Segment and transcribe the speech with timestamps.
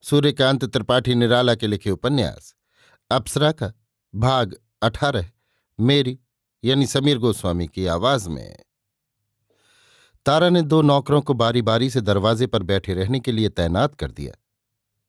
[0.00, 2.54] सूर्यकांत त्रिपाठी निराला के लिखे उपन्यास।
[3.10, 3.72] अप्सरा का
[4.14, 5.30] भाग अठारह,
[5.80, 6.18] मेरी,
[6.64, 8.56] यानी समीर गोस्वामी की आवाज़ में।
[10.26, 13.94] तारा ने दो नौकरों को बारी बारी से दरवाजे पर बैठे रहने के लिए तैनात
[13.94, 14.32] कर दिया।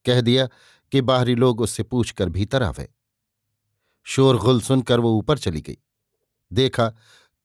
[0.06, 0.48] कह दिया
[0.92, 2.94] कि बाहरी लोग उससे पूछकर भीतर आवे
[4.04, 5.78] शोरगुल सुनकर वो ऊपर चली गई।
[6.54, 6.94] देखा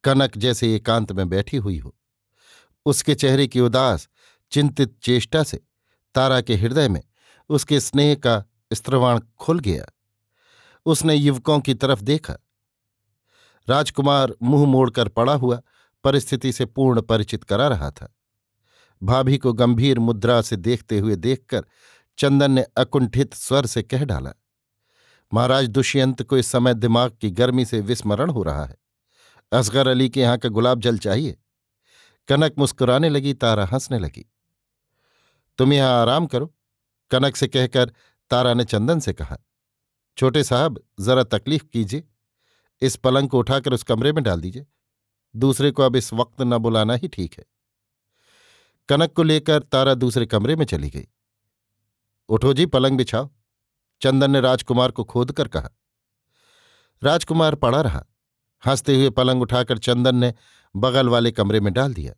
[0.05, 1.97] कनक जैसे एकांत में बैठी हुई हो।
[2.87, 4.09] उसके चेहरे की उदास,
[4.51, 5.65] चिंतित चेष्टा से
[6.15, 7.03] तारा के हृदय में
[7.51, 9.87] उसके स्नेह का स्त्रवाण खुल गया।
[10.87, 12.37] उसने युवकों की तरफ़ देखा।
[13.69, 15.61] राजकुमार मुँह मोड़कर पड़ा हुआ,
[16.05, 18.15] परिस्थिति से पूर्ण परिचित करा रहा था।
[19.03, 21.65] भाभी को गंभीर मुद्रा से देखते हुए देखकर
[22.19, 24.33] चंदन ने अकुंठित स्वर से कह डाला,
[25.35, 28.77] महाराज दुष्यंत को इस समय दिमाग की गर्मी से विस्मरण हो रहा है।
[29.53, 31.39] असगर अली के यहाँ का गुलाब जल चाहिए।
[32.29, 34.31] कनक मुस्कुराने लगी, तारा हंसने लगी।
[35.59, 36.54] तुम यहाँ आराम करो।
[37.11, 37.93] कनक से कहकर
[38.31, 39.39] तारा ने चंदन से कहा,
[40.19, 42.09] छोटे साहब, जरा तकलीफ़ कीजिए।
[42.81, 44.67] इस पलंग को उठाकर उस कमरे में डाल दीजिए।
[45.37, 47.45] दूसरे को अब इस वक्त न बुलाना ही ठीक है।
[48.89, 51.09] कनक को लेकर तारा दूसरे कमरे में चली गई।
[52.29, 53.31] उठो जी, पलंग बिछाओ।
[54.01, 55.71] चंदन ने राजकुमार को खोद कर कहा।
[57.03, 58.07] राजकुमार पड़ा रहा।
[58.67, 60.35] हँसते हुए पलंग उठाकर चंदन ने
[60.77, 62.13] बगल वाले कमरे में डाल दिया।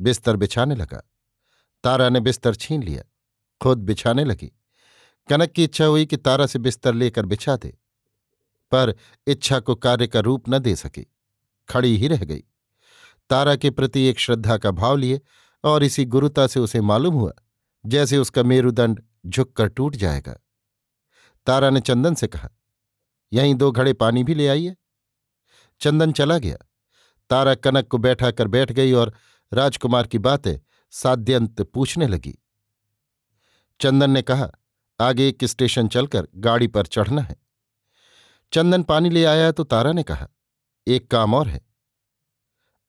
[0.00, 1.10] बिस्तर बिछाने लगा।
[1.84, 3.02] तारा ने बिस्तर छीन लिया।
[3.62, 4.52] खुद बिछाने लगी।
[5.28, 7.68] कनक की इच्छा हुई कि तारा से बिस्तर लेकर बिछा दे
[8.72, 8.94] पर
[9.26, 11.06] इच्छा को कार्य का रूप न दे सकी।
[11.68, 12.44] खड़ी ही रह गई।
[13.30, 15.20] तारा के प्रति एक श्रद्धा का भाव लिए
[15.64, 17.32] और इसी गुरुता से उसे मालूम हुआ,
[17.86, 20.32] जैसे उसका मेरुदंड झुककर टूट जाएगा।
[21.46, 22.48] तारा ने चंदन से कहा,
[23.32, 24.76] यहीं दो घड़े पानी भी ले आइए।
[25.80, 26.56] चंदन चला गया।
[27.30, 29.14] तारा कनक को बैठा कर बैठ गई और
[29.52, 30.58] राजकुमार की बातें
[30.90, 32.38] साध्यंत पूछने लगी।
[33.82, 34.50] चंदन ने कहा,
[35.00, 37.36] आगे एक स्टेशन चलकर गाड़ी पर चढ़ना है।
[38.52, 40.28] चंदन पानी ले आया तो तारा ने कहा,
[40.86, 41.60] एक काम और है।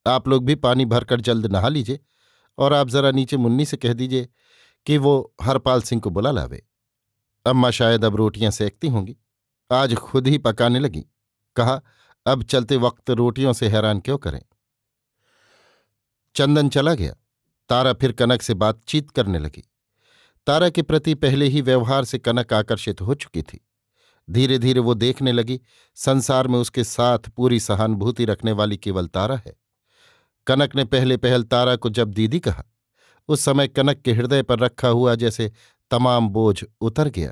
[0.07, 1.99] आप लोग भी पानी भरकर जल्द नहा लीजिए
[2.57, 4.29] और आप जरा नीचे मुन्नी से कह दीजिए
[4.85, 6.67] कि वो हरपाल सिंह को बुला लावे।
[7.45, 9.17] अम्मा शायद अब रोटियाँ सेकती होंगी।
[9.71, 11.05] आज खुद ही पकाने लगी।
[11.55, 11.81] कहा,
[12.27, 14.41] अब चलते वक्त रोटियों से हैरान क्यों करें?
[16.35, 17.15] चंदन चला गया।
[17.69, 19.69] तारा फिर कनक से बातचीत करने लगी।
[20.47, 23.67] तारा के प्रति पहले ही व्यवहार से कनक आकर्षित हो चुकी थी।
[24.29, 25.59] धीरे धीरे वो देखने लगी,
[25.95, 29.55] संसार में उसके साथ पूरी सहानुभूति रखने वाली केवल तारा है।
[30.47, 32.63] कनक ने पहले पहल तारा को जब दीदी कहा,
[33.27, 35.51] उस समय कनक के हृदय पर रखा हुआ जैसे
[35.91, 37.31] तमाम बोझ उतर गया।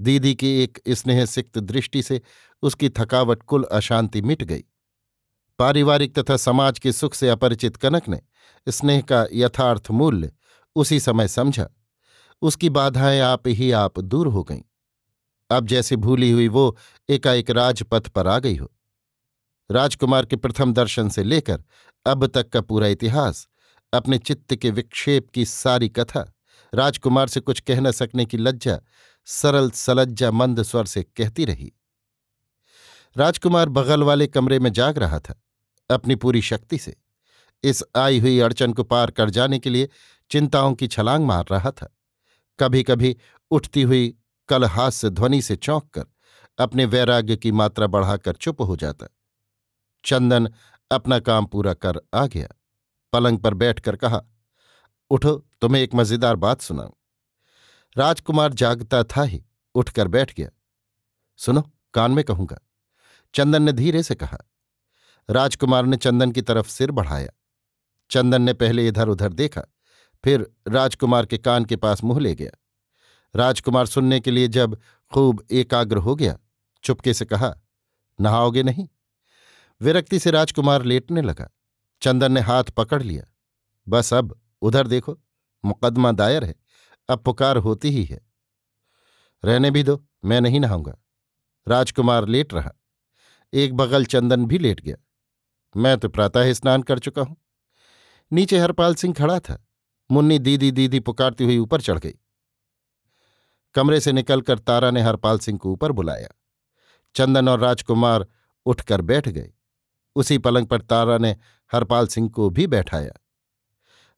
[0.00, 2.20] दीदी की एक स्नेह सिक्त दृष्टि से
[2.62, 4.64] उसकी थकावट कुल अशांति मिट गई।
[5.58, 8.20] पारिवारिक तथा समाज के सुख से अपरिचित कनक ने
[8.68, 10.32] स्नेह का यथार्थ मूल्य
[10.76, 11.68] उसी समय समझा।
[12.42, 14.62] उसकी बाधाएँ आप ही आप दूर हो गईं।
[15.50, 16.76] अब जैसे भूली हुई वो
[17.08, 18.70] एकाएक राजपथ पर आ गई हो।
[19.70, 21.64] राजकुमार के प्रथम दर्शन से लेकर
[22.06, 23.48] अब तक का पूरा इतिहास,
[23.92, 26.32] अपने चित्त के विक्षेप की सारी कथा,
[26.74, 28.80] राजकुमार से कुछ कह न सकने की लज्जा,
[29.24, 31.72] सरल सलज्जा मंद स्वर से कहती रही।
[33.16, 35.42] राजकुमार बगल वाले कमरे में जाग रहा था,
[35.90, 36.96] अपनी पूरी शक्ति से।
[37.64, 39.88] इस आई हुई अड़चन को पार कर जाने के लिए
[40.30, 41.96] चिंताओं की छलांग मार रहा था।
[42.58, 43.16] कभी कभी
[43.50, 44.18] उठती हुई
[44.48, 46.04] कलहास्य ध्वनि से चौंक कर
[46.58, 49.06] अपने वैराग्य की मात्रा बढ़ाकर चुप हो जाता।
[50.04, 50.52] चंदन
[50.90, 52.48] अपना काम पूरा कर आ गया।
[53.12, 54.22] पलंग पर बैठकर कहा,
[55.10, 56.90] उठो, तुम्हें एक मज़ेदार बात सुनाऊं।
[57.98, 60.48] राजकुमार जागता था ही, उठकर बैठ गया।
[61.36, 62.58] सुनो, कान में कहूँगा।
[63.34, 64.38] चंदन ने धीरे से कहा।
[65.30, 67.30] राजकुमार ने चंदन की तरफ़ सिर बढ़ाया।
[68.10, 69.62] चंदन ने पहले इधर उधर देखा।
[70.24, 72.50] फिर राजकुमार के कान के पास मुँह ले गया।
[73.36, 74.78] राजकुमार सुनने के लिए जब
[75.12, 76.38] खूब एकाग्र हो गया,
[76.82, 77.56] चुपके से कहा,
[78.20, 78.88] नहाओगे नहीं?
[79.80, 81.50] विरक्ति से राजकुमार लेटने लगा।
[82.02, 83.24] चंदन ने हाथ पकड़ लिया।
[83.88, 85.20] बस अब, उधर देखो,
[85.64, 86.54] मुकदमा दायर है,
[87.08, 88.20] अब पुकार होती ही है।
[89.44, 90.96] रहने भी दो, मैं नहीं नहाऊँगा।
[91.68, 92.72] राजकुमार लेट रहा।
[93.52, 94.96] एक बगल चंदन भी लेट गया।
[95.76, 97.36] मैं तो प्रातः स्नान कर चुका हूँ।
[98.32, 99.66] नीचे हरपाल सिंह खड़ा था।
[100.10, 102.14] मुन्नी दीदी दीदी पुकारती हुई ऊपर चढ़ गई।
[103.74, 106.28] कमरे से निकलकर तारा ने हरपाल सिंह को ऊपर बुलाया।
[107.14, 108.26] चंदन और राजकुमार
[108.66, 109.52] उठकर बैठ गए।
[110.16, 111.36] उसी पलंग पर तारा ने
[111.72, 113.12] हरपाल सिंह को भी बैठाया।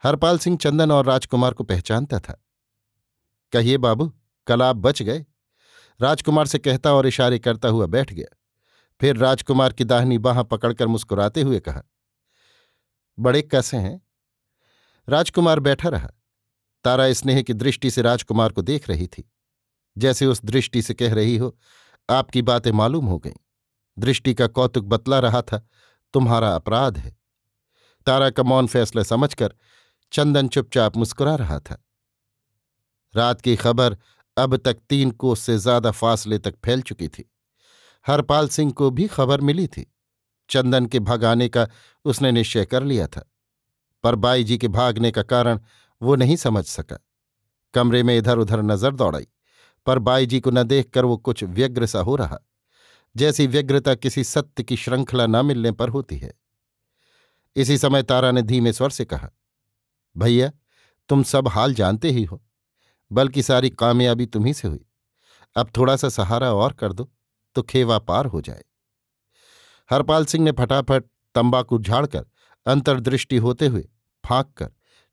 [0.05, 2.43] हरपाल सिंह चंदन और राजकुमार को पहचानता था।
[3.53, 4.13] कहिए बाबू,
[4.47, 5.25] कल आप बच गए?
[6.01, 8.37] राजकुमार से कहता और इशारे करता हुआ बैठ गया।
[9.01, 11.83] फिर राजकुमार की दाहिनी बाह पकड़कर मुस्कुराते हुए कहा,
[13.19, 14.01] बड़े कैसे हैं।
[15.09, 16.11] राजकुमार बैठा रहा।
[16.85, 19.31] तारा स्नेह की दृष्टि से राजकुमार को देख रही थी।
[19.99, 21.59] जैसे उस दृष्टि से कह रही हो,
[22.11, 23.37] आपकी बातें मालूम हो गईं।
[23.99, 25.69] दृष्टि का कौतुक बतला रहा था,
[26.13, 27.17] तुम्हारा अपराध है।
[28.07, 29.55] तारा का मौन फैसला समझकर
[30.13, 31.85] चंदन चुपचाप मुस्कुरा रहा था।
[33.17, 33.97] रात की खबर
[34.37, 37.31] अब तक तीन कोस से ज़्यादा फासले तक फैल चुकी थी।
[38.07, 39.93] हरपाल सिंह को भी खबर मिली थी।
[40.49, 41.69] चंदन के भगाने का
[42.05, 43.31] उसने निश्चय कर लिया था।
[44.07, 45.61] पर बाई जी के भागने का कारण
[46.01, 46.97] वो नहीं समझ सका।
[47.75, 49.27] कमरे में इधर उधर नज़र दौड़ाई,
[49.87, 52.39] पर बाई जी को न देखकर वो कुछ व्यग्र सा हो रहा,
[53.15, 56.33] जैसी व्यग्रता किसी सत्य की श्रृंखला न मिलने पर होती है।
[57.57, 59.31] इसी समय तारा ने धीमे स्वर से कहा,
[60.17, 60.51] भैया,
[61.11, 62.41] तुम सब हाल जानते ही हो,
[63.11, 64.85] बल्कि सारी कामयाबी तुम्ही से हुई।
[65.57, 67.09] अब थोड़ा सा सहारा और कर दो
[67.57, 68.65] तो खेवा पार हो जाए।
[69.91, 71.05] हरपाल सिंह ने फटाफट
[71.35, 72.27] तंबाकू झाड़कर
[72.67, 73.89] अंतर्दृष्टि होते हुए
[74.29, 74.71] फांक कर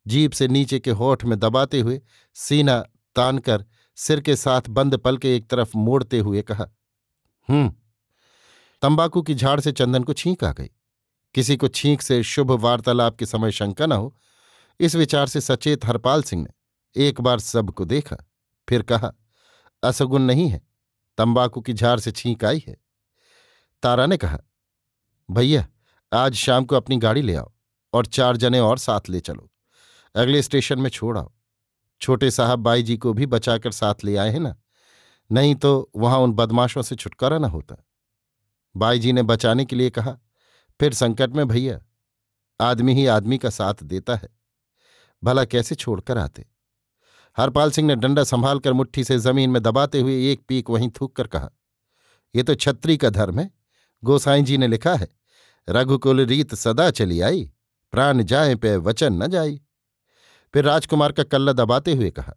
[0.08, 2.02] जीप से नीचे के होठ में दबाते हुए
[2.34, 2.80] सीना
[3.16, 3.66] तानकर
[3.96, 6.68] सिर के साथ बंद पल के एक तरफ़ मोड़ते हुए कहा
[7.50, 7.74] हम्म
[8.82, 10.70] तंबाकू की झाड़ से चंदन को छींक आ गई।
[11.34, 14.18] किसी को छींक से शुभ वार्तालाप के समय शंका न हो।
[14.80, 16.50] इस विचार से सचेत हरपाल सिंह ने
[17.04, 18.16] एक बार सबको देखा,
[18.70, 19.14] फिर कहा,
[19.84, 20.62] असगुन नहीं है,
[21.18, 22.78] तंबाकू की झाड़ से छींक आई है।
[23.84, 24.40] तारा ने कहा,
[25.32, 25.68] भैया,
[26.14, 27.53] आज शाम को अपनी गाड़ी ले आओ।
[27.94, 29.50] और चार जने और साथ ले चलो।
[30.16, 31.32] अगले स्टेशन में छोड़ आओ।
[32.02, 34.56] छोटे साहब बाई जी को भी बचाकर साथ ले आए हैं ना?
[35.30, 37.76] नहीं तो वहाँ उन बदमाशों से छुटकारा ना होता।
[38.76, 40.18] बाई जी ने बचाने के लिए कहा,
[40.80, 41.80] फिर संकट में भैया,
[42.60, 44.30] आदमी ही आदमी का साथ देता है।
[45.24, 46.46] भला कैसे छोड़कर आते?
[47.38, 51.16] हरपाल सिंह ने डंडा संभालकर मुट्ठी से ज़मीन में दबाते हुए एक पीक वहीं थूक
[51.16, 51.50] कर कहा,
[52.36, 53.50] ये तो छत्री का धर्म है।
[54.04, 55.08] गोसाई जी ने लिखा है,
[55.68, 57.50] रघुकुल रीत सदा चली आई।
[57.94, 59.60] प्राण जाए पे वचन न जाई।
[60.54, 62.34] फिर राजकुमार का कल्ला दबाते हुए कहा,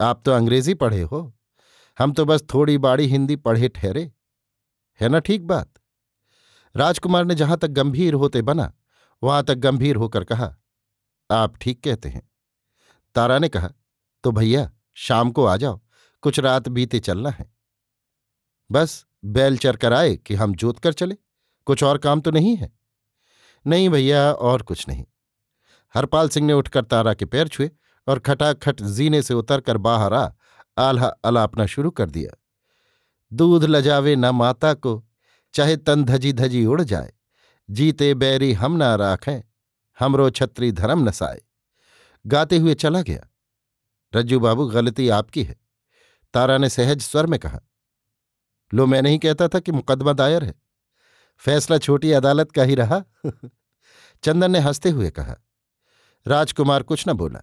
[0.00, 1.32] आप तो अंग्रेज़ी पढ़े हो,
[1.98, 4.10] हम तो बस थोड़ी बाड़ी हिंदी पढ़े ठहरे।
[5.00, 5.72] है ना ठीक बात?
[6.74, 8.72] राजकुमार ने जहाँ तक गंभीर होते बना,
[9.22, 10.54] वहाँ तक गंभीर होकर कहा,
[11.30, 12.28] आप ठीक कहते हैं।
[13.16, 13.70] तारा ने कहा
[14.24, 15.80] तो भैया, शाम को आ जाओ,
[16.22, 17.52] कुछ रात बीते चलना है।
[18.70, 21.16] बस बैल चर कर आए कि हम जोत कर चले,
[21.66, 22.72] कुछ और काम तो नहीं है।
[23.66, 25.04] नहीं भैया, और कुछ नहीं।
[25.94, 27.70] हरपाल सिंह ने उठकर तारा के पैर छुए
[28.06, 30.30] और खटाखट जीने से उतरकर बाहर आ,
[30.78, 32.40] आल्हा अलापना शुरू कर दिया।
[33.32, 35.06] दूध लजावे न माता को,
[35.54, 37.12] चाहे तन धजी धजी उड़ जाए।
[37.70, 39.42] जीते बैरी हम ना राखें,
[39.98, 41.40] हमरो छत्री धर्म नसाए
[42.26, 43.26] गाते हुए चला गया।
[44.14, 45.56] रज्जू बाबू, गलती आपकी है।
[46.34, 47.60] तारा ने सहज स्वर में कहा,
[48.74, 50.63] लो, मैं नहीं कहता था कि मुकदमा दायर है।
[51.42, 53.02] फैसला छोटी अदालत का ही रहा।
[54.24, 55.36] चंदन ने हँसते हुए कहा,
[56.26, 57.40] राजकुमार कुछ न बोला।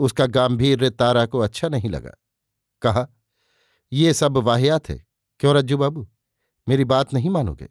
[0.00, 2.10] उसका गांभीर्य तारा को अच्छा नहीं लगा।
[2.82, 3.06] कहा,
[3.92, 5.04] ये सब वाहियात है,
[5.40, 6.06] क्यों रज्जू बाबू?
[6.66, 7.68] मेरी बात नहीं मानोगे?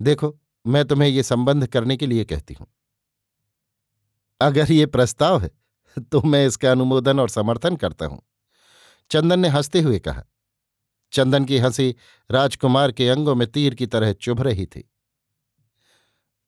[0.00, 2.66] देखो, मैं तुम्हें ये संबंध करने के लिए कहती हूँ।
[4.40, 5.50] अगर ये प्रस्ताव है
[6.02, 8.22] तो मैं इसका अनुमोदन और समर्थन करता हूँ।
[9.10, 10.24] चंदन ने हँसते हुए कहा
[11.12, 11.94] चंदन की हँसी
[12.30, 14.88] राजकुमार के अंगों में तीर की तरह चुभ रही थी।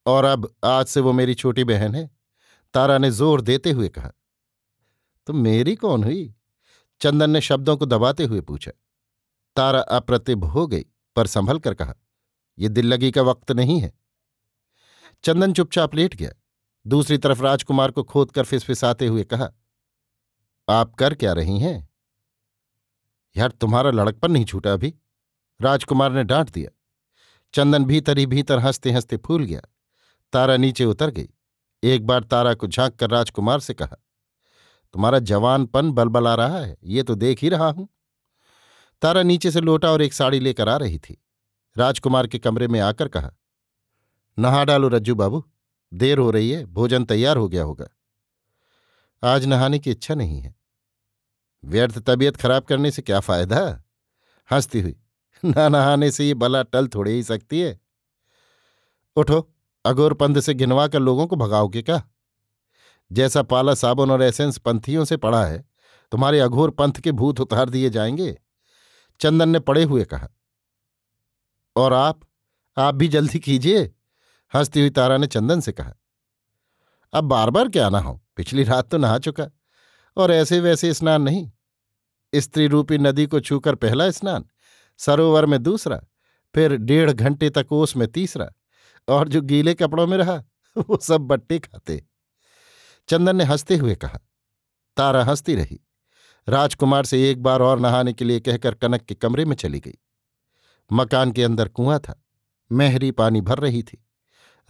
[0.06, 2.10] और अब आज से वो मेरी छोटी बहन है,
[2.74, 4.12] तारा ने ज़ोर देते हुए कहा
[5.26, 6.34] तो मेरी कौन हुई?
[7.00, 8.70] चंदन ने शब्दों को दबाते हुए पूछा।
[9.56, 10.84] तारा अप्रतिभ हो गई,
[11.16, 11.94] पर संभल कर कहा
[12.58, 13.92] यह दिल लगी का वक्त नहीं है।
[15.24, 16.30] चंदन चुपचाप लेट गया।
[16.86, 19.50] दूसरी तरफ़ राजकुमार को खोद कर फिसफिसाते हुए कहा,
[20.68, 21.88] आप कर क्या रही हैं?
[23.36, 24.94] यार तुम्हारा लड़कपन नहीं छूटा अभी।
[25.60, 26.70] राजकुमार ने डांट दिया।
[27.54, 29.60] चंदन भीतर ही भीतर हँसते हँसते फूल गया।
[30.32, 31.28] तारा नीचे उतर गई।
[31.82, 33.96] एक बार तारा को झाँक कर राजकुमार से कहा,
[34.94, 37.88] तुम्हारा जवानपन बलबला रहा है, ये तो देख ही रहा हूँ।
[39.02, 41.16] तारा नीचे से लोटा और एक साड़ी लेकर आ रही थी।
[41.76, 43.30] राजकुमार के कमरे में आकर कहा,
[44.38, 45.44] नहा डालो रज्जू बाबू,
[45.92, 47.88] देर हो रही है, भोजन तैयार हो गया होगा।
[49.22, 50.54] आज नहाने की इच्छा नहीं है।
[51.64, 53.82] व्यर्थ तबीयत खराब करने से क्या फ़ायदा?
[54.52, 54.96] हंसती हुई,
[55.44, 57.80] ना नहाने से ये बला टल थोड़े ही सकती है।
[59.16, 59.50] उठो
[59.86, 62.02] अगोर पंध से गिनवा कर लोगों को भगाओगे क्या?
[63.12, 65.68] जैसा पाला साबुन और एसेंस पंथियों से पड़ा है,
[66.12, 68.38] तुम्हारे अघोर पंथ के भूत उतार दिए जाएँगे?
[69.20, 70.28] चंदन ने पड़े हुए कहा।
[71.76, 72.20] और आप
[72.78, 73.94] आप भी जल्दी कीजिए।
[74.54, 75.94] हंसती हुई तारा ने चंदन से कहा।
[77.12, 79.48] अब बार बार क्या ना हो पिछली रात तो नहा चुका।
[80.16, 81.50] और ऐसे वैसे स्नान नहीं।
[82.34, 84.44] स्त्री रूपी नदी को छूकर पहला स्नान,
[84.98, 86.00] सरोवर में दूसरा,
[86.54, 88.50] फिर डेढ़ घंटे तक ओस में तीसरा,
[89.08, 90.44] और जो गीले कपड़ों में रहा,
[90.76, 92.06] वो सब बट्टे खाते।
[93.08, 94.20] चंदन ने हँसते हुए कहा,
[94.96, 95.80] तारा हंसती रही।
[96.48, 99.94] राजकुमार से एक बार और नहाने के लिए कहकर कनक के कमरे में चली गई।
[100.92, 102.24] मकान के अंदर कुआँ था,
[102.72, 104.06] मेहरी पानी भर रही थी।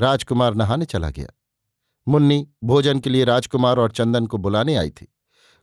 [0.01, 1.29] राजकुमार नहाने चला गया।
[2.09, 5.13] मुन्नी भोजन के लिए राजकुमार और चंदन को बुलाने आई थी।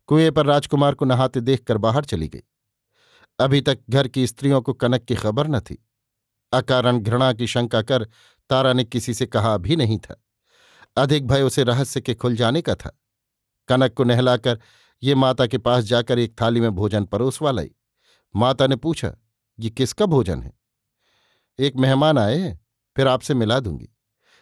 [0.07, 2.41] कुएँ पर राजकुमार को नहाते देखकर बाहर चली गई।
[3.39, 5.87] अभी तक घर की स्त्रियों को कनक की खबर न थी।
[6.53, 8.03] अकारण घृणा की शंका कर
[8.49, 10.23] तारा ने किसी से कहा भी नहीं था।
[10.97, 12.99] अधिक भय उसे रहस्य के खुल जाने का था।
[13.67, 14.59] कनक को नहलाकर
[15.03, 17.71] ये माता के पास जाकर एक थाली में भोजन परोसवा लाई।
[18.35, 19.15] माता ने पूछा,
[19.59, 20.53] ये किसका भोजन है?
[21.59, 22.59] एक मेहमान आए
[22.95, 23.89] फिर आपसे मिला दूँगी।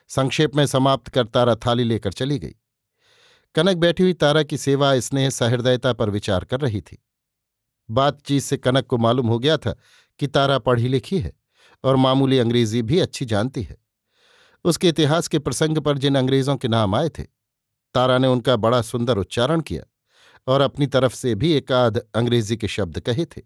[0.07, 2.55] संक्षेप में समाप्त कर तारा थाली लेकर चली गई।
[3.55, 7.03] कनक बैठी हुई तारा की सेवा, स्नेह, सहृदयता पर विचार कर रही थी।
[7.89, 9.75] बातचीत से कनक को मालूम हो गया था
[10.19, 11.33] कि तारा पढ़ी लिखी है
[11.83, 13.77] और मामूली अंग्रेज़ी भी अच्छी जानती है।
[14.65, 17.23] उसके इतिहास के प्रसंग पर जिन अंग्रेज़ों के नाम आए थे,
[17.95, 19.83] तारा ने उनका बड़ा सुंदर उच्चारण किया
[20.47, 23.41] और अपनी तरफ़ से भी एकाध अंग्रेज़ी के शब्द कहे थे।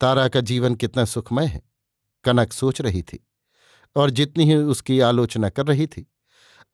[0.00, 1.62] तारा का जीवन कितना सुखमय है,
[2.24, 3.26] कनक सोच रही थी
[3.96, 6.06] और जितनी ही उसकी आलोचना कर रही थी,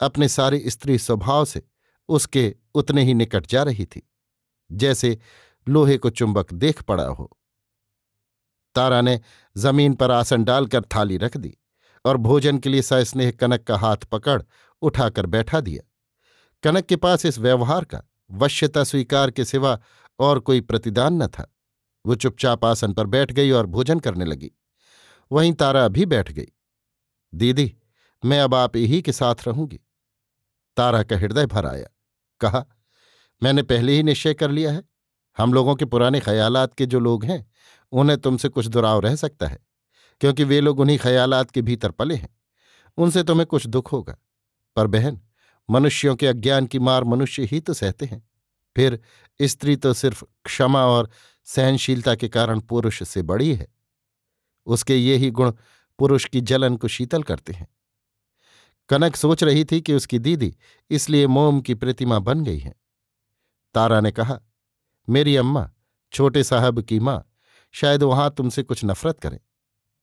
[0.00, 1.62] अपने सारे स्त्री स्वभाव से
[2.08, 4.02] उसके उतने ही निकट जा रही थी,
[4.70, 5.18] जैसे
[5.66, 7.30] लोहे को चुंबक देख पड़ा हो।
[8.74, 9.20] तारा ने
[9.56, 11.56] ज़मीन पर आसन डालकर थाली रख दी
[12.04, 14.42] और भोजन के लिए सस्नेह कनक का हाथ पकड़
[14.82, 15.82] उठाकर बैठा दिया।
[16.62, 19.78] कनक के पास इस व्यवहार का वश्यता स्वीकार के सिवा
[20.18, 21.52] और कोई प्रतिदान न था।
[22.04, 24.50] वो चुपचाप आसन पर बैठ गई और भोजन करने लगी।
[25.30, 26.48] वहीं तारा भी बैठ गई।
[27.32, 27.74] दीदी,
[28.22, 29.80] मैं अब आप ही के साथ रहूँगी।
[30.76, 31.86] तारा का हृदय भर आया।
[32.40, 32.66] कहा,
[33.42, 34.83] मैंने पहले ही निश्चय कर लिया है।
[35.38, 37.50] हम लोगों के पुराने ख्यालात के जो लोग हैं,
[37.92, 39.59] उन्हें तुमसे कुछ दुराव रह सकता है,
[40.21, 42.38] क्योंकि वे लोग उन्हीं ख्यालात के भीतर पले हैं।
[42.97, 44.18] उनसे तुम्हें कुछ दुख होगा।
[44.76, 45.21] पर बहन,
[45.71, 48.30] मनुष्यों के अज्ञान की मार मनुष्य ही तो सहते हैं।
[48.76, 49.00] फिर
[49.42, 51.11] स्त्री तो सिर्फ़ क्षमा और
[51.45, 53.68] सहनशीलता के कारण पुरुष से बड़ी है।
[54.66, 55.52] उसके ये ही गुण
[55.99, 57.68] पुरुष की जलन को शीतल करते हैं।
[58.90, 60.54] कनक सोच रही थी कि उसकी दीदी
[60.90, 62.75] इसलिए मोम की प्रतिमा बन गई है।
[63.75, 64.38] तारा ने कहा,
[65.09, 65.68] मेरी अम्मा,
[66.12, 67.25] छोटे साहब की माँ,
[67.75, 69.38] शायद वहाँ तुमसे कुछ नफरत करें।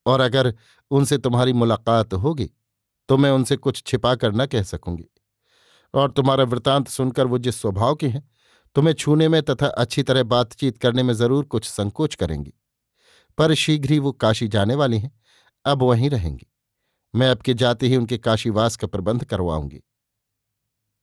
[0.06, 0.54] और अगर
[0.92, 2.50] उनसे तुम्हारी मुलाकात होगी
[3.10, 5.10] तो मैं उनसे कुछ छिपा कर न कह सकूँगी।
[5.94, 8.30] और तुम्हारा वृतांत सुनकर वो जिस स्वभाव के हैं,
[8.76, 12.54] तुम्हें छूने में तथा अच्छी तरह बातचीत करने में ज़रूर कुछ संकोच करेंगी।
[13.38, 15.12] पर शीघ्र ही वो काशी जाने वाली हैं,
[15.66, 16.48] अब वहीं रहेंगी।
[17.16, 19.84] मैं अब के जाते ही उनके काशीवास का प्रबंध करवाऊँगी।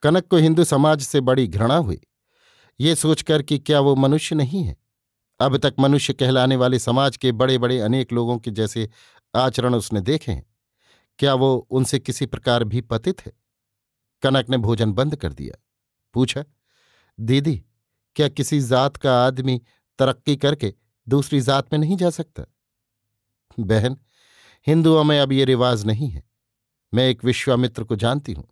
[0.03, 2.01] कनक को हिंदू समाज से बड़ी घृणा हुई।
[2.81, 4.77] ये सोचकर कि क्या वो मनुष्य नहीं है?
[5.41, 8.91] अब तक मनुष्य कहलाने वाले समाज के बड़े बड़े अनेक लोगों के जैसे
[9.35, 10.47] आचरण उसने देखे हैं।
[11.19, 13.33] क्या वो उनसे किसी प्रकार भी पतित है?
[14.23, 15.63] कनक ने भोजन बंद कर दिया।
[16.15, 16.45] पूछा,
[17.21, 17.65] दीदी,
[18.17, 19.63] क्या किसी जात का आदमी
[19.99, 20.75] तरक्की करके
[21.09, 22.45] दूसरी जात में नहीं जा सकता?
[23.61, 23.97] बहन
[24.67, 26.23] हिंदुओं में अब ये रिवाज नहीं है।
[26.93, 28.49] मैं एक विश्वामित्र को जानती हूँ।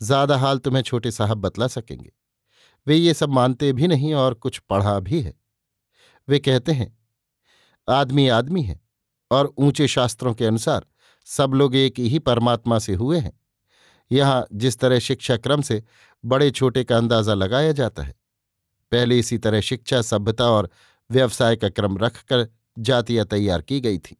[0.00, 2.10] ज़्यादा हाल तुम्हें छोटे साहब बतला सकेंगे।
[2.86, 5.34] वे ये सब मानते भी नहीं और कुछ पढ़ा भी है।
[6.28, 6.96] वे कहते हैं,
[7.88, 8.80] आदमी आदमी है
[9.30, 10.86] और ऊँचे शास्त्रों के अनुसार
[11.26, 13.32] सब लोग एक ही परमात्मा से हुए हैं।
[14.10, 15.82] यहाँ जिस तरह शिक्षा क्रम से
[16.24, 18.14] बड़े छोटे का अंदाज़ा लगाया जाता है,
[18.92, 20.70] पहले इसी तरह शिक्षा, सभ्यता और
[21.10, 22.46] व्यवसाय का क्रम रखकर
[22.78, 24.16] जातियाँ तैयार की गई थी।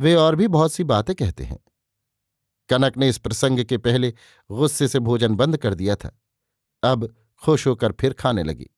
[0.00, 1.58] वे और भी बहुत सी बातें कहते हैं।
[2.68, 4.14] कनक ने इस प्रसंग के पहले
[4.50, 6.20] गुस्से से भोजन बंद कर दिया था।
[6.82, 8.70] अब खुश होकर फिर खाने लगी।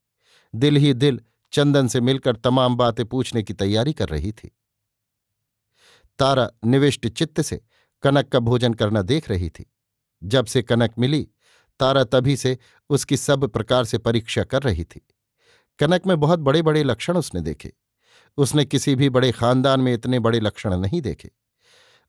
[0.55, 1.21] दिल ही दिल
[1.53, 4.57] चंदन से मिलकर तमाम बातें पूछने की तैयारी कर रही थी।
[6.19, 7.61] तारा निविष्ट चित्त से
[8.03, 9.75] कनक का भोजन करना देख रही थी।
[10.25, 11.29] जब से कनक मिली,
[11.81, 12.59] तारा तभी से
[12.91, 15.09] उसकी सब प्रकार से परीक्षा कर रही थी।
[15.79, 17.73] कनक में बहुत बड़े बड़े लक्षण उसने देखे।
[18.39, 21.31] उसने किसी भी बड़े खानदान में इतने बड़े लक्षण नहीं देखे।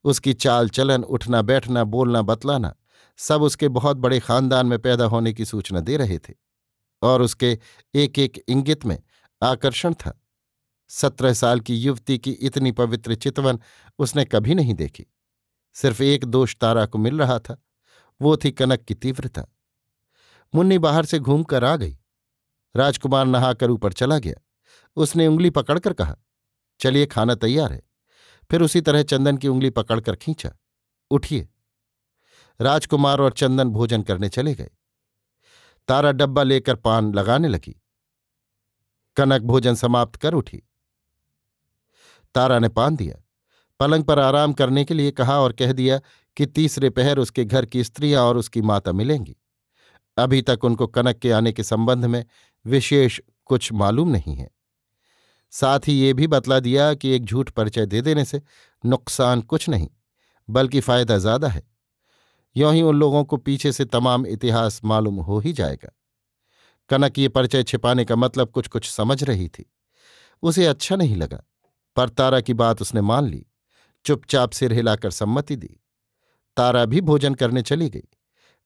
[0.03, 2.75] उसकी चाल चलन, उठना, बैठना, बोलना, बतलाना,
[3.17, 6.33] सब उसके बहुत बड़े खानदान में पैदा होने की सूचना दे रहे थे।
[7.01, 7.59] और उसके
[7.95, 9.03] एक एक इंगित में
[9.43, 10.21] आकर्षण था।
[10.87, 13.59] सत्रह साल की युवती की इतनी पवित्र चितवन
[13.99, 15.05] उसने कभी नहीं देखी।
[15.73, 17.61] सिर्फ़ एक दोष तारा को मिल रहा था,
[18.21, 19.45] वो थी कनक की तीव्रता।
[20.55, 21.97] मुन्नी बाहर से घूमकर आ गई।
[22.75, 24.48] राजकुमार नहाकर ऊपर चला गया।
[24.95, 26.15] उसने उंगली पकड़कर कहा,
[26.79, 27.81] चलिए खाना तैयार है।
[28.51, 30.51] फिर उसी तरह चंदन की उंगली पकड़कर खींचा।
[31.11, 31.49] उठिए।
[32.61, 34.69] राजकुमार और चंदन भोजन करने चले गए।
[35.87, 37.81] तारा डब्बा लेकर पान लगाने लगी।
[39.15, 40.63] कनक भोजन समाप्त कर उठी।
[42.35, 43.23] तारा ने पान दिया।
[43.79, 45.99] पलंग पर आराम करने के लिए कहा और कह दिया
[46.37, 49.35] कि तीसरे पहर उसके घर की स्त्रियाँ और उसकी माता मिलेंगी।
[50.17, 52.25] अभी तक उनको कनक के आने के संबंध में
[52.65, 54.58] विशेष कुछ मालूम नहीं है।
[55.53, 58.41] साथ ही ये भी बतला दिया कि एक झूठ परिचय दे देने से
[58.83, 59.87] नुकसान कुछ नहीं,
[60.49, 61.63] बल्कि फ़ायदा ज़्यादा है।
[62.55, 65.91] यों ही उन लोगों को पीछे से तमाम इतिहास मालूम हो ही जाएगा।
[66.89, 69.65] कनक ये परिचय छिपाने का मतलब कुछ कुछ समझ रही थी।
[70.43, 71.43] उसे अच्छा नहीं लगा,
[71.97, 73.45] पर तारा की बात उसने मान ली,
[74.05, 75.75] चुपचाप सिर हिलाकर सम्मति दी।
[76.57, 78.07] तारा भी भोजन करने चली गई।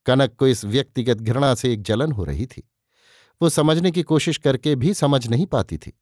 [0.06, 2.64] कनक को इस व्यक्तिगत घृणा से एक जलन हो रही थी।
[3.42, 5.94] वो समझने की कोशिश करके भी समझ नहीं पाती थी।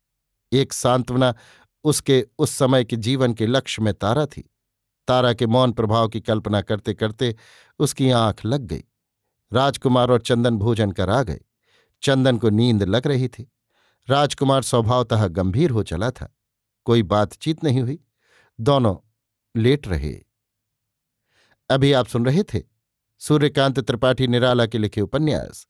[0.51, 1.35] एक सांत्वना
[1.83, 4.51] उसके, उस समय के जीवन के लक्ष्य में तारा थी।
[5.07, 7.35] तारा के मौन प्रभाव की कल्पना करते करते
[7.79, 8.83] उसकी आँख लग गई।
[9.53, 11.39] राजकुमार और चंदन भोजन कर आ गए।
[12.01, 13.51] चंदन को नींद लग रही थी।
[14.09, 16.35] राजकुमार स्वभावतः गंभीर हो चला था।
[16.85, 18.03] कोई बातचीत नहीं हुई।
[18.59, 18.95] दोनों
[19.61, 20.21] लेट रहे।
[21.69, 22.63] अभी आप सुन रहे थे
[23.19, 25.67] सूर्यकांत त्रिपाठी निराला के लिखे उपन्यास,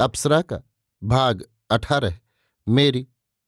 [0.00, 0.60] अप्सरा का,
[1.04, 2.18] भाग अठारह,
[2.68, 3.08] मेरी